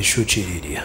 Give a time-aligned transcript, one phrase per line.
[0.00, 0.82] Exu Tiriri.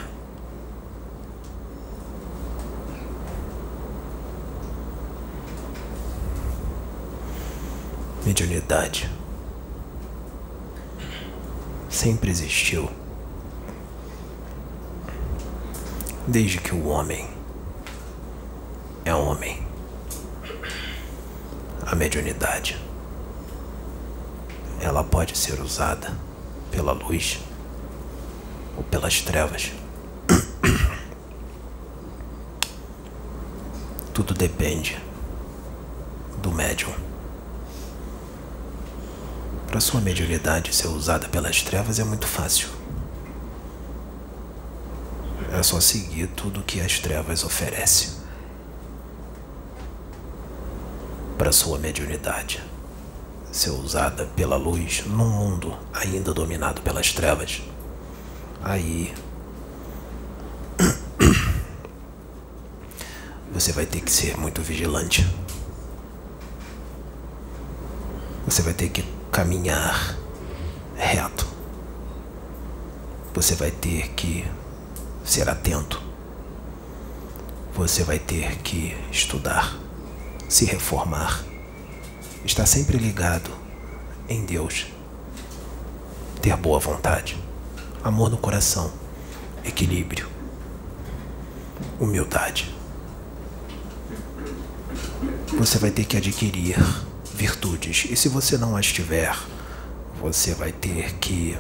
[8.25, 9.09] Mediunidade
[11.89, 12.89] sempre existiu.
[16.27, 17.25] Desde que o homem
[19.05, 19.65] é homem.
[21.85, 22.77] A mediunidade
[24.81, 26.13] ela pode ser usada
[26.69, 27.44] pela luz
[28.95, 29.73] pelas trevas.
[34.13, 34.97] Tudo depende
[36.41, 36.93] do médium.
[39.67, 42.69] Para sua mediunidade ser usada pelas trevas é muito fácil.
[45.51, 48.11] É só seguir tudo que as trevas oferecem.
[51.37, 52.63] Para sua mediunidade
[53.51, 57.61] ser usada pela luz num mundo ainda dominado pelas trevas,
[58.65, 59.13] aí
[63.53, 65.25] você vai ter que ser muito vigilante.
[68.45, 70.17] Você vai ter que caminhar
[70.95, 71.45] reto.
[73.35, 74.49] Você vai ter que
[75.23, 76.01] ser atento.
[77.75, 79.77] Você vai ter que estudar,
[80.47, 81.43] se reformar,
[82.45, 83.51] estar sempre ligado
[84.29, 84.87] em Deus,
[86.41, 87.37] ter boa vontade,
[88.05, 88.93] amor no coração,
[89.63, 90.29] equilíbrio,
[91.99, 92.71] humildade.
[95.57, 96.77] Você vai ter que adquirir
[97.33, 98.05] virtudes.
[98.11, 99.35] E se você não as tiver,
[100.21, 101.57] você vai ter que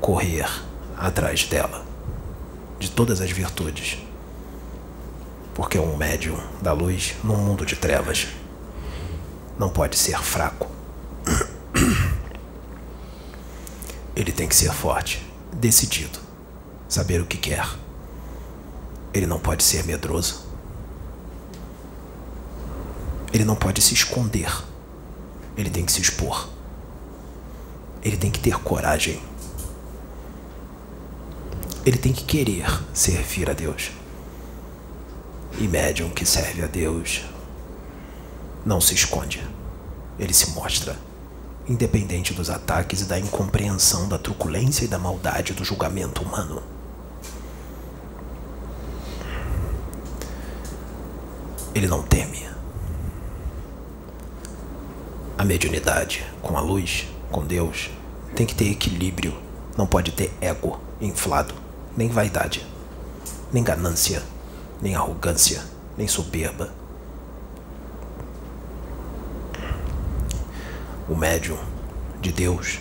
[0.00, 0.48] correr
[0.96, 1.84] atrás dela,
[2.78, 3.98] de todas as virtudes.
[5.52, 8.28] Porque um médium da luz num mundo de trevas
[9.58, 10.66] não pode ser fraco.
[14.22, 15.20] Ele tem que ser forte,
[15.52, 16.16] decidido,
[16.88, 17.68] saber o que quer.
[19.12, 20.46] Ele não pode ser medroso.
[23.32, 24.48] Ele não pode se esconder.
[25.56, 26.48] Ele tem que se expor.
[28.00, 29.20] Ele tem que ter coragem.
[31.84, 33.90] Ele tem que querer servir a Deus.
[35.58, 37.22] E médium que serve a Deus
[38.64, 39.44] não se esconde.
[40.16, 40.96] Ele se mostra,
[41.68, 46.62] independente dos ataques e da incompreensão, da truculência e da maldade do julgamento humano.
[51.74, 52.46] Ele não teme.
[55.38, 57.90] A mediunidade com a luz, com Deus,
[58.36, 59.34] tem que ter equilíbrio.
[59.76, 61.54] Não pode ter ego inflado,
[61.96, 62.66] nem vaidade,
[63.52, 64.22] nem ganância,
[64.80, 65.62] nem arrogância,
[65.96, 66.81] nem soberba.
[71.12, 71.58] O médium
[72.22, 72.80] de Deus,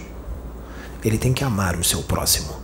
[1.04, 2.56] ele tem que amar o seu próximo,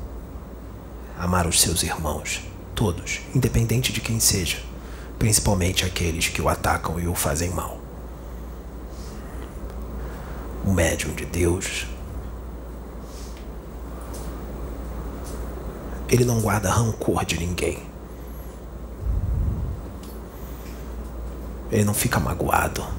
[1.19, 2.41] amar os seus irmãos,
[2.73, 4.63] todos, independente de quem seja,
[5.19, 7.81] principalmente aqueles que o atacam e o fazem mal.
[10.65, 11.85] O médium de Deus,
[16.07, 17.83] ele não guarda rancor de ninguém.
[21.69, 22.96] Ele não fica magoado.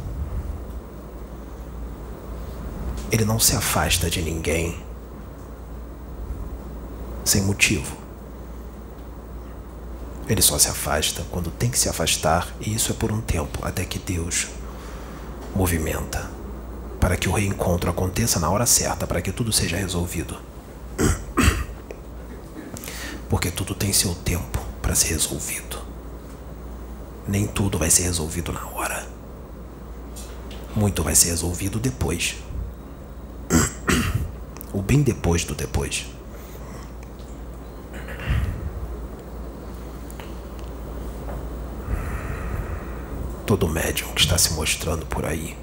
[3.10, 4.82] Ele não se afasta de ninguém
[7.24, 7.96] sem motivo.
[10.28, 13.60] Ele só se afasta quando tem que se afastar, e isso é por um tempo,
[13.62, 14.48] até que Deus
[15.54, 16.38] movimenta
[17.00, 20.36] para que o reencontro aconteça na hora certa, para que tudo seja resolvido.
[23.28, 25.78] Porque tudo tem seu tempo para ser resolvido.
[27.26, 29.06] Nem tudo vai ser resolvido na hora.
[30.74, 32.36] Muito vai ser resolvido depois.
[34.88, 36.06] Bem depois do depois.
[43.44, 45.58] Todo médium que está se mostrando por aí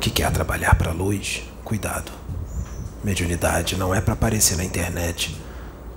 [0.00, 2.12] que quer trabalhar para a luz, cuidado.
[3.02, 5.36] Mediunidade não é para aparecer na internet,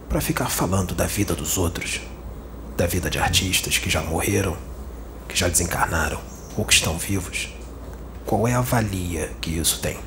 [0.10, 2.02] para ficar falando da vida dos outros,
[2.76, 4.58] da vida de artistas que já morreram,
[5.28, 6.20] que já desencarnaram
[6.58, 7.55] ou que estão vivos.
[8.26, 10.00] Qual é a valia que isso tem?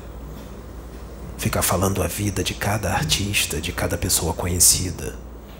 [1.37, 5.15] Ficar falando a vida de cada artista, de cada pessoa conhecida,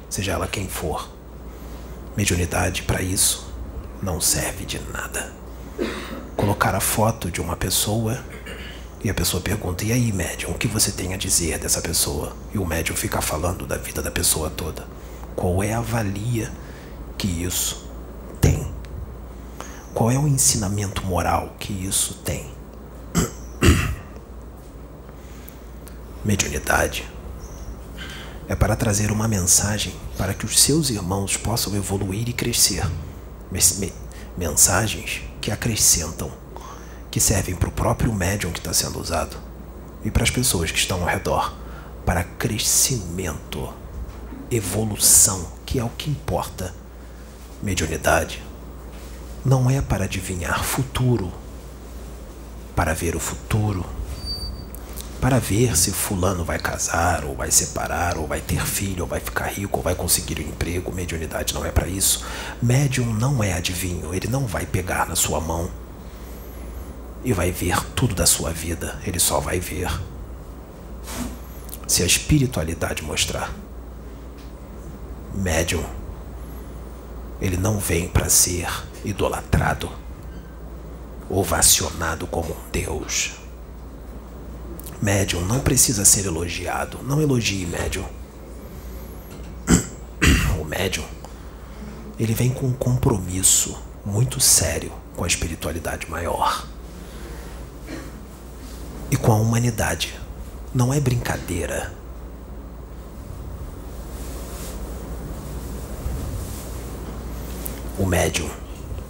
[0.09, 1.09] seja ela quem for.
[2.17, 3.53] Mediunidade para isso
[4.01, 5.39] não serve de nada
[6.39, 8.17] colocar a foto de uma pessoa
[9.03, 12.33] e a pessoa pergunta: E aí, médium, o que você tem a dizer dessa pessoa?
[12.53, 14.87] E o médium fica falando da vida da pessoa toda.
[15.35, 16.51] qual é a valia
[17.17, 17.88] que isso.
[19.93, 22.49] Qual é o ensinamento moral que isso tem?
[26.23, 27.09] Mediunidade
[28.47, 32.83] é para trazer uma mensagem para que os seus irmãos possam evoluir e crescer.
[34.37, 36.31] Mensagens que acrescentam,
[37.09, 39.37] que servem para o próprio médium que está sendo usado
[40.05, 41.53] e para as pessoas que estão ao redor,
[42.05, 43.73] para crescimento,
[44.51, 46.73] evolução, que é o que importa.
[47.61, 48.48] Mediunidade
[49.45, 51.31] não é para adivinhar futuro,
[52.75, 53.85] para ver o futuro
[55.19, 59.19] para ver se fulano vai casar, ou vai separar, ou vai ter filho, ou vai
[59.19, 60.93] ficar rico, ou vai conseguir um emprego.
[60.93, 62.25] Mediunidade não é para isso.
[62.61, 65.69] Médium não é adivinho, ele não vai pegar na sua mão
[67.23, 69.91] e vai ver tudo da sua vida, ele só vai ver
[71.85, 73.53] se a espiritualidade mostrar.
[75.35, 75.83] Médium,
[77.41, 78.67] ele não vem para ser
[79.03, 79.89] idolatrado,
[81.29, 83.39] ovacionado como um Deus.
[85.01, 86.99] Médium não precisa ser elogiado.
[87.03, 88.05] Não elogie médium.
[90.59, 91.05] O médium,
[92.19, 96.67] ele vem com um compromisso muito sério com a espiritualidade maior
[99.09, 100.19] e com a humanidade.
[100.73, 101.93] Não é brincadeira.
[107.99, 108.49] O médium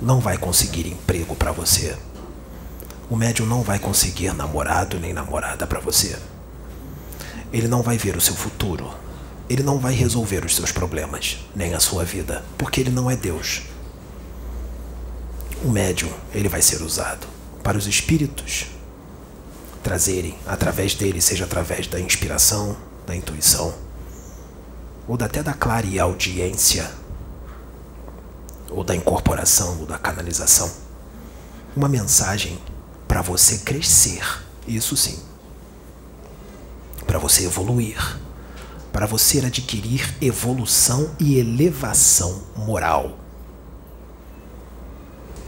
[0.01, 1.97] não vai conseguir emprego para você
[3.09, 6.15] o médium não vai conseguir namorado nem namorada para você.
[7.51, 8.93] Ele não vai ver o seu futuro.
[9.49, 13.15] Ele não vai resolver os seus problemas, nem a sua vida, porque ele não é
[13.15, 13.63] Deus.
[15.63, 17.25] O médium, ele vai ser usado
[17.63, 18.67] para os espíritos
[19.81, 22.77] trazerem através dele, seja através da inspiração,
[23.07, 23.73] da intuição,
[25.07, 26.91] ou até da clareaudiência,
[28.69, 30.71] ou da incorporação, ou da canalização,
[31.75, 32.59] uma mensagem
[33.07, 34.23] para você crescer,
[34.67, 35.19] isso sim.
[37.05, 38.19] Para você evoluir,
[38.91, 43.17] para você adquirir evolução e elevação moral.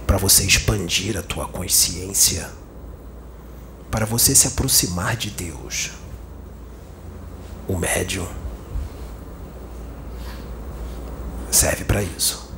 [0.07, 2.49] Para você expandir a tua consciência,
[3.89, 5.91] para você se aproximar de Deus.
[7.67, 8.27] O médium
[11.51, 12.50] serve para isso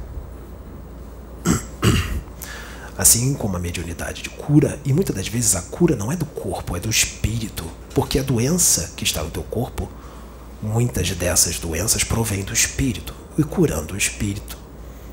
[3.03, 6.25] assim como a mediunidade de cura, e muitas das vezes a cura não é do
[6.25, 9.89] corpo, é do espírito, porque a doença que está no teu corpo,
[10.61, 14.57] muitas dessas doenças provêm do espírito, e curando o espírito,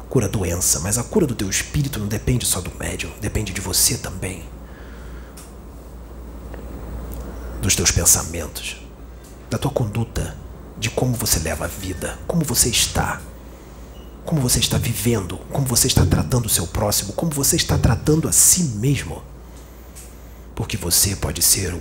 [0.09, 3.53] cura a doença, mas a cura do teu espírito não depende só do médium, depende
[3.53, 4.45] de você também.
[7.61, 8.81] Dos teus pensamentos,
[9.51, 10.37] da tua conduta,
[10.79, 13.21] de como você leva a vida, como você está,
[14.25, 18.29] como você está vivendo, como você está tratando o seu próximo, como você está tratando
[18.29, 19.23] a si mesmo.
[20.55, 21.81] Porque você pode ser o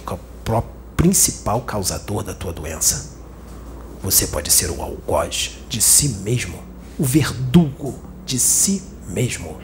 [0.95, 3.18] principal causador da tua doença.
[4.01, 6.62] Você pode ser o algoz de si mesmo,
[6.97, 9.60] o verdugo de si mesmo.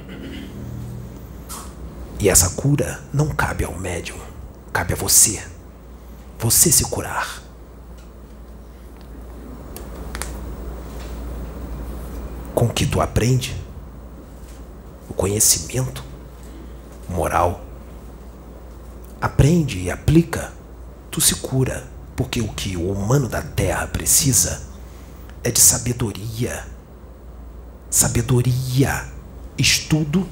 [2.20, 4.18] E essa cura não cabe ao médium,
[4.72, 5.42] cabe a você.
[6.40, 7.45] Você se curar.
[12.56, 13.54] Com que tu aprende,
[15.10, 16.02] o conhecimento
[17.10, 17.62] moral,
[19.20, 20.54] aprende e aplica,
[21.12, 21.86] tu se cura,
[22.16, 24.62] porque o que o humano da terra precisa
[25.44, 26.66] é de sabedoria.
[27.90, 29.06] Sabedoria,
[29.58, 30.28] estudo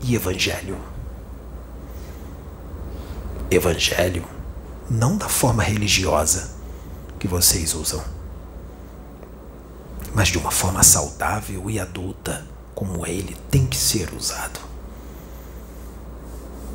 [0.00, 0.78] e evangelho.
[3.50, 4.24] Evangelho,
[4.90, 6.50] não da forma religiosa
[7.18, 8.17] que vocês usam
[10.18, 12.44] mas de uma forma saudável e adulta,
[12.74, 14.58] como ele tem que ser usado.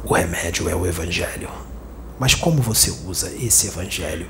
[0.02, 1.50] O remédio é o Evangelho.
[2.18, 4.30] Mas como você usa esse Evangelho?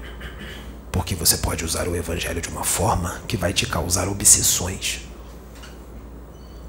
[0.92, 5.02] Porque você pode usar o Evangelho de uma forma que vai te causar obsessões.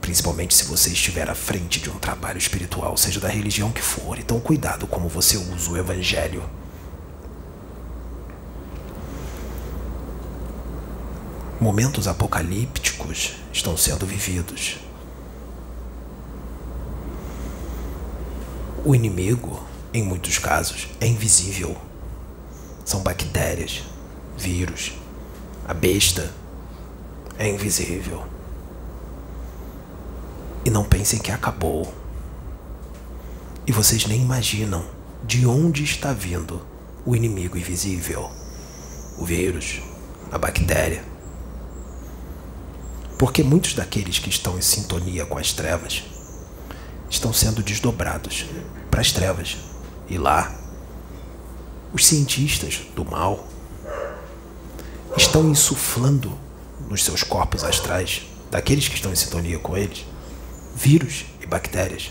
[0.02, 4.18] Principalmente se você estiver à frente de um trabalho espiritual, seja da religião que for.
[4.18, 6.42] Então, cuidado como você usa o Evangelho.
[11.64, 14.76] Momentos apocalípticos estão sendo vividos.
[18.84, 21.74] O inimigo, em muitos casos, é invisível.
[22.84, 23.82] São bactérias,
[24.36, 24.92] vírus.
[25.66, 26.30] A besta
[27.38, 28.26] é invisível.
[30.66, 31.94] E não pensem que acabou.
[33.66, 34.84] E vocês nem imaginam
[35.24, 36.60] de onde está vindo
[37.06, 38.30] o inimigo invisível.
[39.16, 39.80] O vírus,
[40.30, 41.13] a bactéria
[43.24, 46.04] Porque muitos daqueles que estão em sintonia com as trevas
[47.08, 48.44] estão sendo desdobrados
[48.90, 49.56] para as trevas.
[50.10, 50.54] E lá,
[51.94, 53.48] os cientistas do mal
[55.16, 56.38] estão insuflando
[56.90, 60.04] nos seus corpos astrais, daqueles que estão em sintonia com eles,
[60.76, 62.10] vírus e bactérias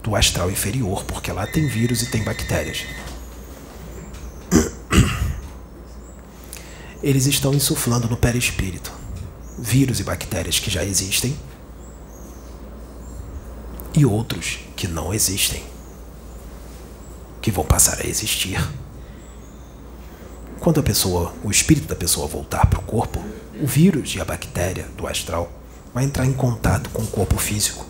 [0.00, 2.84] do astral inferior, porque lá tem vírus e tem bactérias.
[7.02, 9.02] Eles estão insuflando no perispírito
[9.58, 11.36] vírus e bactérias que já existem
[13.94, 15.62] e outros que não existem,
[17.40, 18.58] que vão passar a existir.
[20.58, 23.22] Quando a pessoa, o espírito da pessoa voltar para o corpo,
[23.60, 25.50] o vírus e a bactéria do astral
[25.92, 27.86] vai entrar em contato com o corpo físico,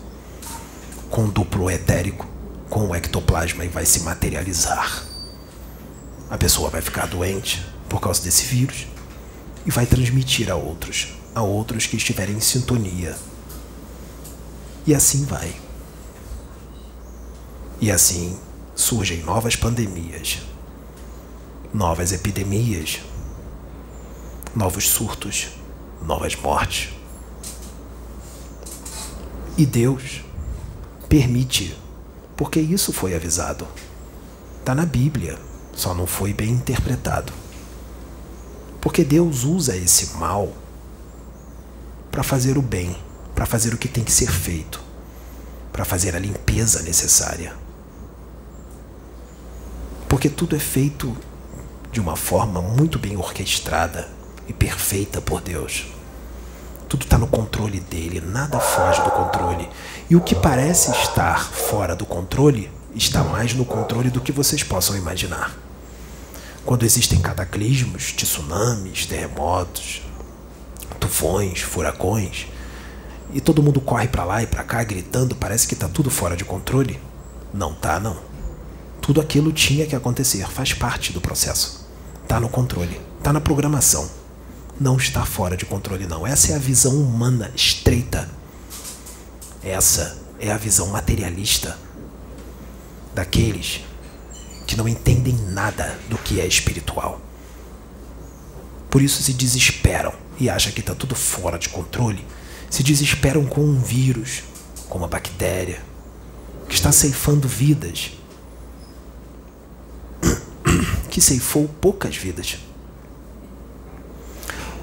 [1.09, 2.27] com o duplo etérico,
[2.69, 5.03] com o ectoplasma e vai se materializar.
[6.29, 8.87] A pessoa vai ficar doente por causa desse vírus
[9.65, 13.17] e vai transmitir a outros, a outros que estiverem em sintonia.
[14.85, 15.55] E assim vai.
[17.81, 18.37] E assim
[18.75, 20.41] surgem novas pandemias,
[21.73, 23.01] novas epidemias,
[24.55, 25.49] novos surtos,
[26.01, 26.93] novas mortes.
[29.57, 30.21] E Deus
[31.09, 31.75] permite,
[32.37, 33.67] porque isso foi avisado.
[34.59, 35.39] Está na Bíblia,
[35.73, 37.33] só não foi bem interpretado.
[38.85, 40.53] Porque Deus usa esse mal
[42.11, 42.95] para fazer o bem,
[43.33, 44.79] para fazer o que tem que ser feito,
[45.73, 47.55] para fazer a limpeza necessária.
[50.07, 51.17] Porque tudo é feito
[51.91, 54.07] de uma forma muito bem orquestrada
[54.47, 55.87] e perfeita por Deus.
[56.87, 59.67] Tudo está no controle dele, nada foge do controle.
[60.07, 64.61] E o que parece estar fora do controle está mais no controle do que vocês
[64.61, 65.64] possam imaginar.
[66.65, 70.01] Quando existem cataclismos, tsunamis, terremotos,
[70.99, 72.47] tufões, furacões,
[73.31, 76.35] e todo mundo corre para lá e para cá gritando, parece que está tudo fora
[76.35, 76.99] de controle.
[77.53, 78.17] Não tá, não.
[79.01, 81.85] Tudo aquilo tinha que acontecer, faz parte do processo.
[82.23, 84.09] Está no controle, está na programação.
[84.79, 86.25] Não está fora de controle, não.
[86.25, 88.27] Essa é a visão humana estreita.
[89.63, 91.77] Essa é a visão materialista
[93.13, 93.81] daqueles
[94.75, 97.21] que não entendem nada do que é espiritual.
[98.89, 102.25] Por isso se desesperam e acham que está tudo fora de controle.
[102.69, 104.43] Se desesperam com um vírus,
[104.89, 105.81] com uma bactéria,
[106.67, 108.11] que está ceifando vidas
[111.09, 112.57] que ceifou poucas vidas.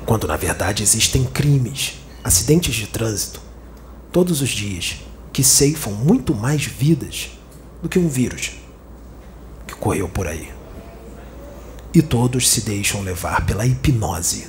[0.07, 3.43] Quando na verdade existem crimes, acidentes de trânsito,
[4.11, 4.97] todos os dias,
[5.35, 7.33] que ceifam muito mais vidas
[7.83, 8.62] do que um vírus
[9.83, 10.49] correu por aí.
[11.93, 14.47] E todos se deixam levar pela hipnose,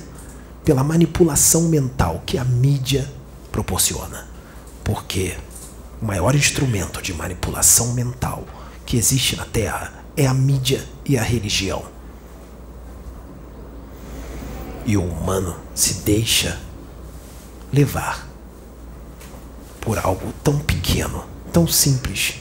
[0.64, 3.10] pela manipulação mental que a mídia
[3.50, 4.28] proporciona.
[4.84, 5.36] Porque
[6.00, 8.44] o maior instrumento de manipulação mental
[8.86, 11.82] que existe na Terra é a mídia e a religião.
[14.86, 16.60] E o humano se deixa
[17.72, 18.28] levar
[19.80, 22.36] por algo tão pequeno, tão simples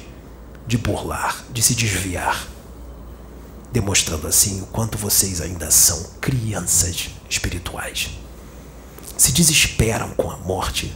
[0.67, 2.52] de burlar, de se desviar,
[3.73, 8.11] demonstrando assim o quanto vocês ainda são crianças espirituais.
[9.17, 10.95] Se desesperam com a morte,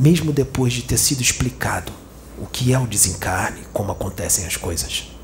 [0.00, 1.92] mesmo depois de ter sido explicado
[2.38, 5.16] o que é o desencarne, como acontecem as coisas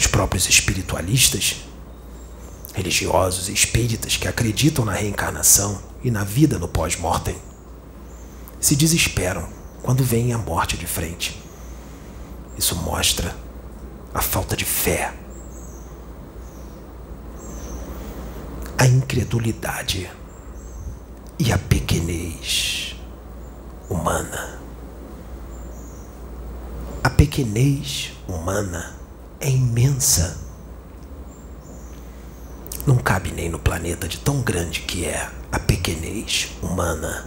[0.00, 1.56] os próprios espiritualistas,
[2.72, 7.36] religiosos e espíritas que acreditam na reencarnação e na vida no pós-mortem,
[8.58, 9.46] se desesperam
[9.82, 11.38] quando veem a morte de frente.
[12.56, 13.36] Isso mostra
[14.12, 15.14] a falta de fé,
[18.76, 20.10] a incredulidade
[21.38, 22.96] e a pequenez
[23.88, 24.58] humana.
[27.04, 28.96] A pequenez humana
[29.40, 30.38] é imensa.
[32.86, 37.26] Não cabe nem no planeta de tão grande que é a pequenez humana.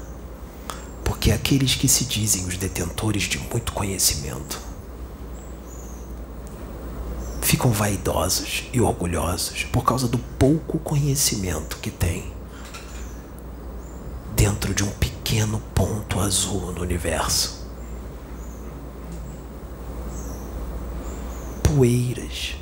[1.03, 4.72] Porque aqueles que se dizem os detentores de muito conhecimento
[7.53, 12.33] ficam vaidosos e orgulhosos por causa do pouco conhecimento que têm
[14.35, 17.61] dentro de um pequeno ponto azul no universo.
[21.61, 22.55] poeiras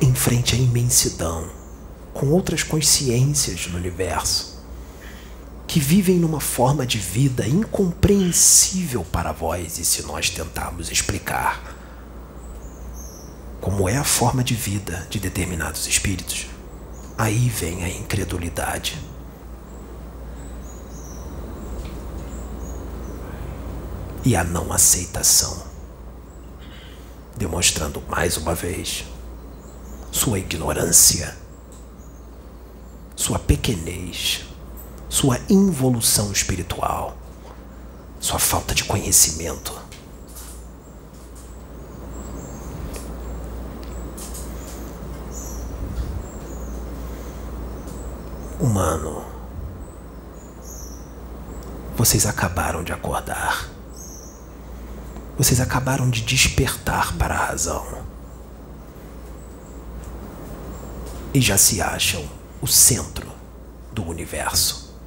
[0.00, 1.50] em frente à imensidão,
[2.14, 4.64] com outras consciências no universo,
[5.66, 11.81] que vivem numa forma de vida incompreensível para vós e se nós tentarmos explicar
[13.62, 16.48] como é a forma de vida de determinados espíritos,
[17.16, 18.98] Aí vem a incredulidade.
[24.24, 25.62] E a não aceitação,
[27.36, 29.04] demonstrando mais uma vez
[30.10, 31.36] sua ignorância,
[33.14, 34.44] sua pequenez,
[35.08, 37.16] sua involução espiritual,
[38.18, 39.82] sua falta de conhecimento.
[48.62, 49.24] Humano,
[52.04, 53.70] vocês acabaram de acordar.
[55.38, 58.04] Vocês acabaram de despertar para a razão.
[61.32, 62.28] E já se acham
[62.60, 63.30] o centro
[63.92, 64.98] do universo.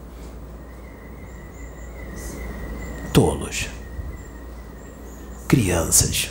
[3.12, 3.68] Tolos,
[5.50, 6.30] crianças,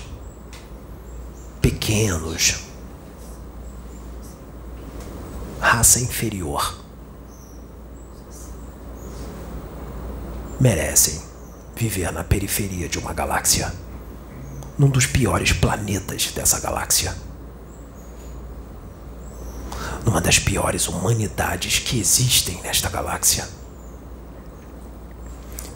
[1.60, 2.64] pequenos,
[5.60, 6.83] raça inferior.
[10.60, 11.20] Merecem
[11.74, 13.72] viver na periferia de uma galáxia,
[14.78, 17.14] num dos piores planetas dessa galáxia,
[20.04, 23.48] numa das piores humanidades que existem nesta galáxia,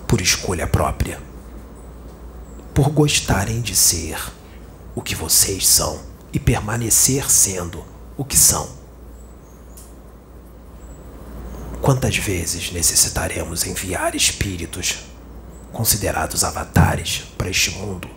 [0.07, 1.21] por escolha própria,
[2.73, 4.19] por gostarem de ser
[4.95, 6.01] o que vocês são
[6.33, 7.85] e permanecer sendo
[8.17, 8.78] o que são.
[11.88, 14.99] Quantas vezes necessitaremos enviar espíritos,
[15.73, 18.11] considerados avatares, para este mundo?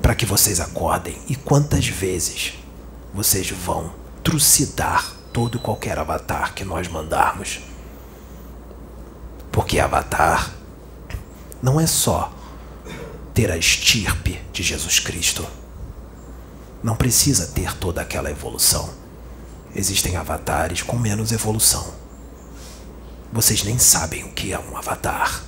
[0.00, 1.18] Para que vocês acordem?
[1.28, 2.54] E quantas vezes
[3.12, 3.92] vocês vão
[4.24, 7.60] trucidar todo e qualquer avatar que nós mandarmos?
[9.52, 10.50] Porque avatar
[11.62, 12.32] não é só
[13.34, 15.46] ter a estirpe de Jesus Cristo.
[16.82, 18.88] Não precisa ter toda aquela evolução
[19.74, 21.92] existem avatares com menos evolução.
[23.32, 25.42] Vocês nem sabem o que é um avatar.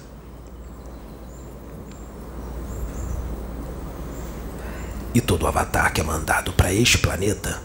[5.13, 7.61] E todo avatar que é mandado para este planeta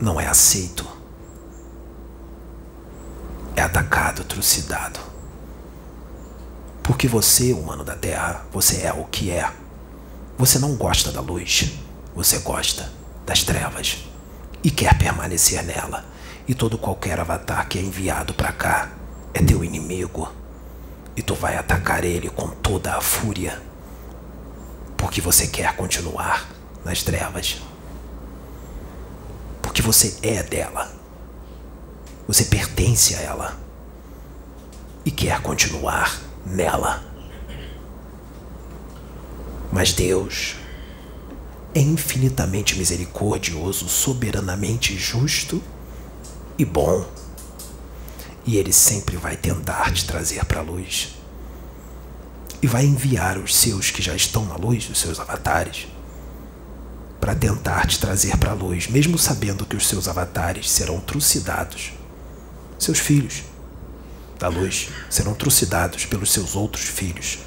[0.00, 0.86] não é aceito.
[3.54, 4.98] É atacado, trucidado.
[6.82, 9.50] Porque você, humano da Terra, você é o que é.
[10.36, 11.72] Você não gosta da luz,
[12.14, 12.90] você gosta
[13.24, 14.04] das trevas
[14.64, 16.06] e quer permanecer nela.
[16.48, 18.90] E todo qualquer avatar que é enviado para cá
[19.34, 20.32] é teu inimigo.
[21.14, 23.62] E tu vai atacar ele com toda a fúria.
[24.96, 26.48] Porque você quer continuar
[26.82, 27.62] nas trevas.
[29.62, 30.90] Porque você é dela.
[32.26, 33.56] Você pertence a ela.
[35.04, 37.04] E quer continuar nela.
[39.70, 40.56] Mas Deus
[41.74, 45.60] é infinitamente misericordioso, soberanamente justo
[46.56, 47.04] e bom.
[48.46, 51.16] E ele sempre vai tentar te trazer para a luz.
[52.62, 55.88] E vai enviar os seus que já estão na luz, os seus avatares,
[57.20, 61.92] para tentar te trazer para a luz, mesmo sabendo que os seus avatares serão trucidados.
[62.78, 63.42] Seus filhos
[64.38, 67.40] da luz serão trucidados pelos seus outros filhos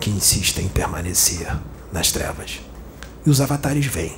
[0.00, 1.56] que insistem em permanecer
[1.92, 2.60] nas trevas.
[3.24, 4.16] E os avatares vêm,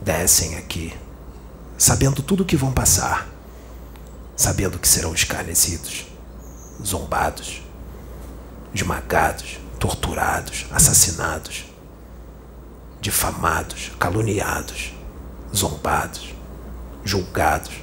[0.00, 0.96] descem aqui,
[1.76, 3.28] sabendo tudo o que vão passar,
[4.34, 6.06] sabendo que serão escarnecidos,
[6.82, 7.62] zombados,
[8.72, 11.66] esmagados, torturados, assassinados,
[13.02, 14.94] difamados, caluniados,
[15.54, 16.34] zombados,
[17.04, 17.74] julgados,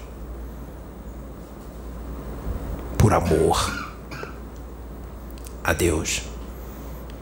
[2.97, 3.91] por amor
[5.63, 6.23] a Deus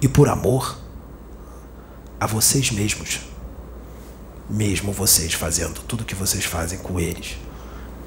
[0.01, 0.78] e por amor
[2.19, 3.21] a vocês mesmos.
[4.49, 7.37] Mesmo vocês fazendo tudo o que vocês fazem com eles,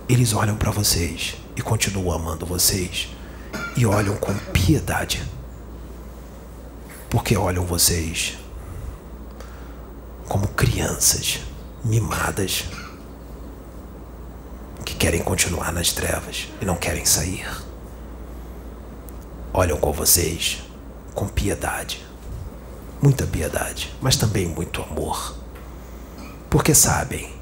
[0.09, 3.09] eles olham para vocês e continuam amando vocês
[3.77, 5.22] e olham com piedade.
[7.09, 8.37] Porque olham vocês
[10.29, 11.40] como crianças
[11.85, 12.64] mimadas
[14.85, 17.46] que querem continuar nas trevas e não querem sair.
[19.53, 20.62] Olham com vocês
[21.14, 22.12] com piedade
[23.03, 25.37] muita piedade, mas também muito amor.
[26.49, 27.35] Porque sabem,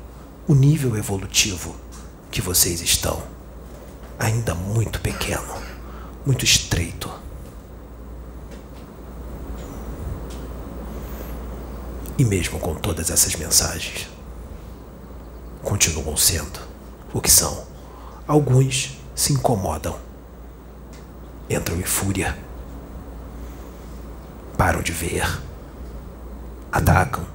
[0.48, 1.76] o nível evolutivo
[2.30, 3.22] que vocês estão
[4.18, 5.54] ainda muito pequeno,
[6.24, 7.10] muito estreito.
[12.16, 14.08] E mesmo com todas essas mensagens,
[15.62, 16.60] continuam sendo
[17.12, 17.66] o que são.
[18.26, 19.98] Alguns se incomodam,
[21.50, 22.38] entram em fúria,
[24.56, 25.49] param de ver
[26.70, 27.26] atacam.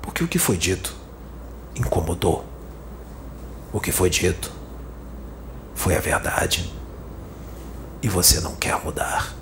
[0.00, 0.94] Porque o que foi dito
[1.74, 2.44] incomodou.
[3.72, 4.52] O que foi dito
[5.74, 6.72] foi a verdade.
[8.02, 9.34] E você não quer mudar.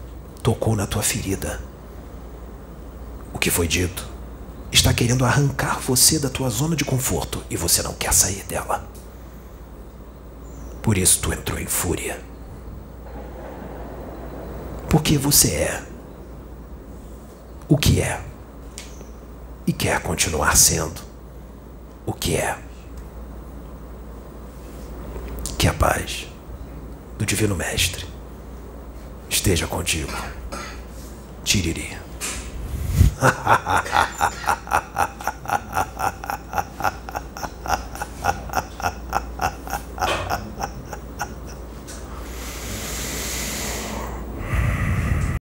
[0.43, 1.61] Tocou na tua ferida.
[3.33, 4.07] O que foi dito
[4.71, 8.89] está querendo arrancar você da tua zona de conforto e você não quer sair dela.
[10.83, 12.21] Por isso tu entrou em fúria.
[14.89, 15.85] Porque você é
[17.69, 18.30] o que é
[19.71, 21.01] e quer continuar sendo
[22.05, 22.59] o que é.
[25.57, 26.27] Que a paz
[27.17, 28.05] do Divino Mestre
[29.29, 30.11] esteja contigo.
[31.45, 31.97] Tiriri.